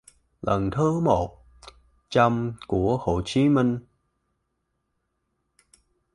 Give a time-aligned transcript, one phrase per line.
[0.41, 1.37] lần thứ một
[2.09, 3.79] trăm của Hồ Chí Minh